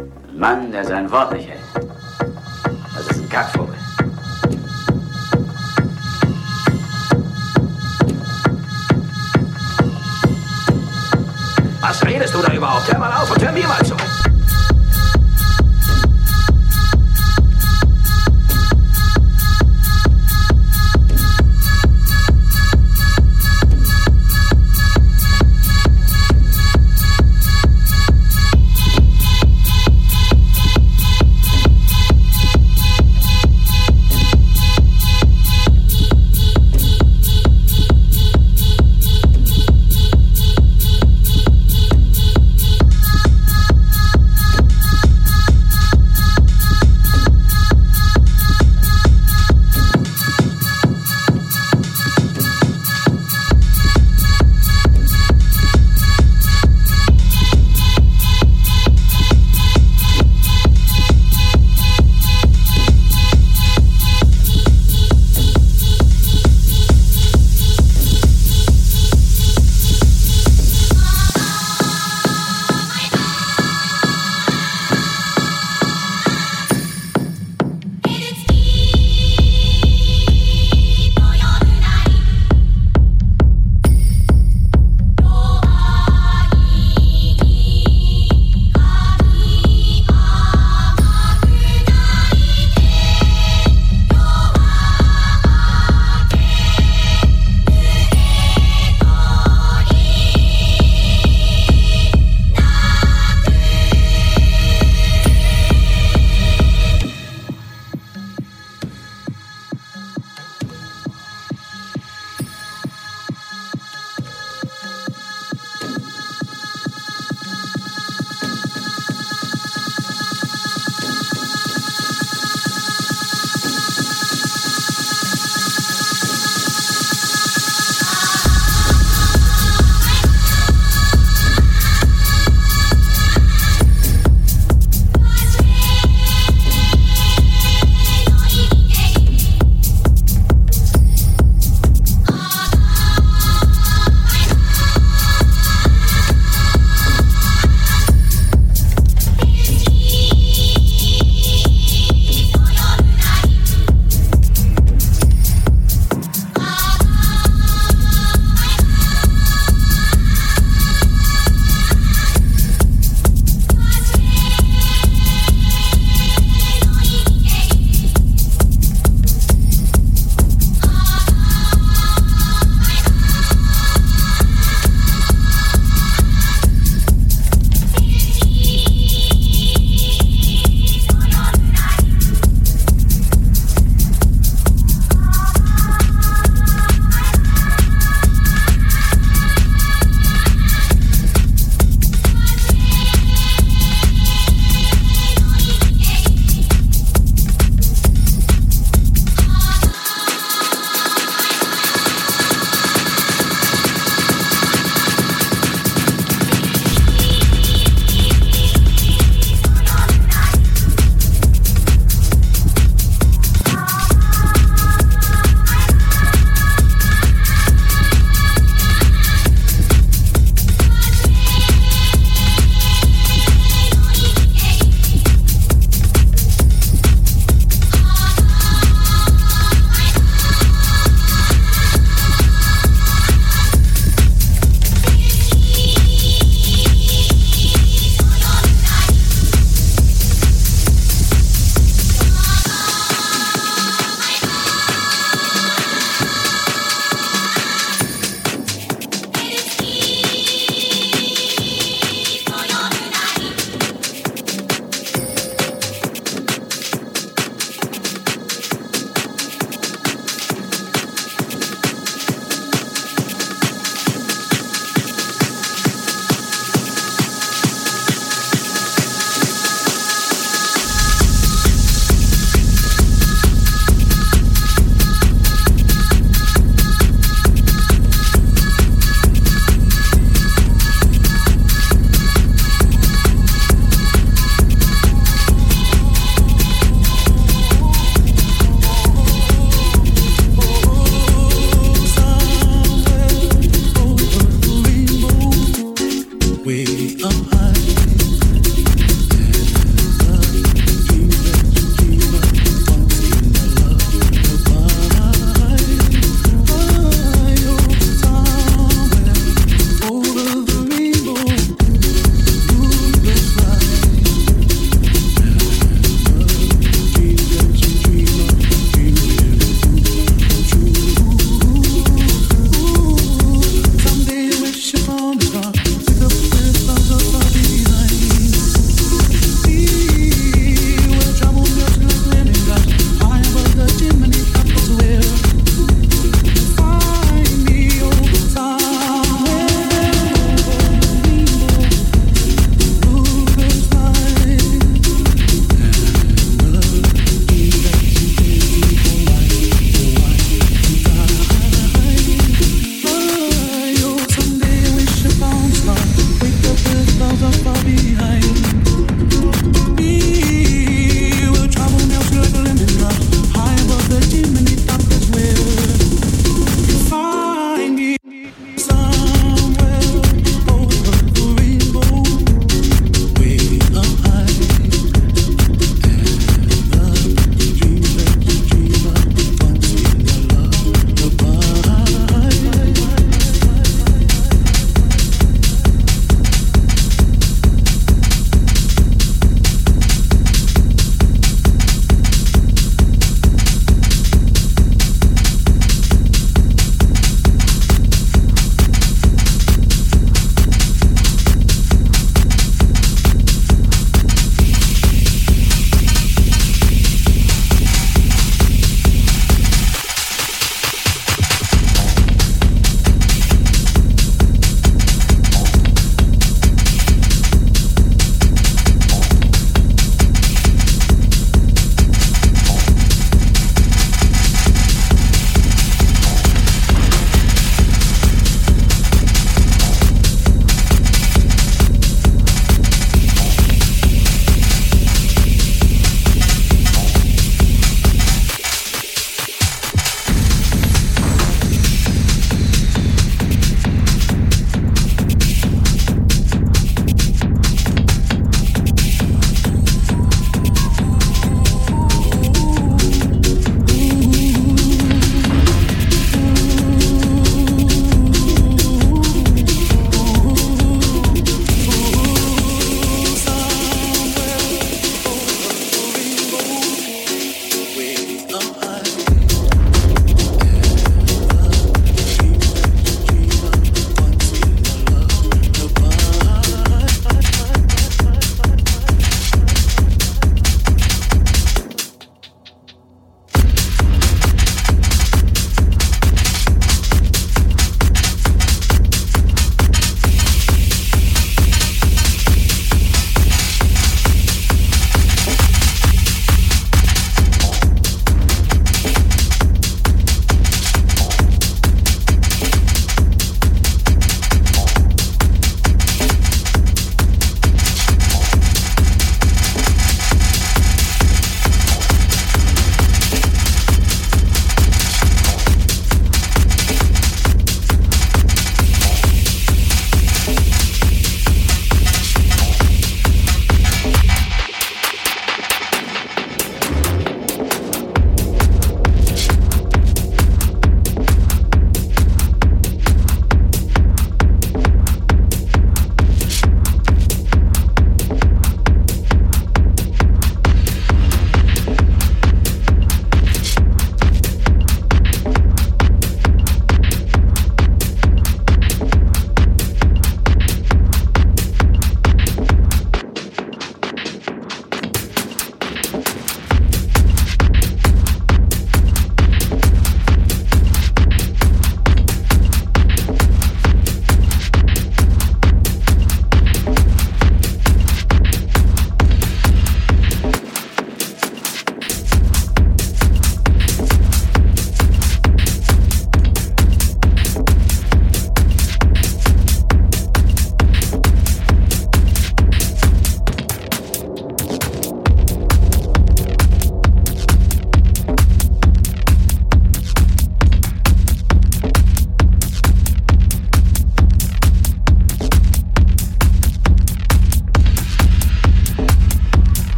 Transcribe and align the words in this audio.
Ein 0.00 0.38
Mann, 0.38 0.72
der 0.72 0.84
sein 0.84 1.10
Wort 1.10 1.32
nicht 1.32 1.48
hält. 1.48 1.60
Das 2.94 3.06
ist 3.06 3.22
ein 3.22 3.28
Kackvogel. 3.28 3.74
Was 11.82 12.04
redest 12.06 12.34
du 12.34 12.38
da 12.38 12.52
überhaupt? 12.52 12.90
Hör 12.90 12.98
mal 12.98 13.12
auf 13.12 13.30
und 13.30 13.44
hör 13.44 13.52
mir 13.52 13.68
mal 13.68 13.84
zu. 13.84 13.99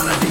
Another 0.00 0.27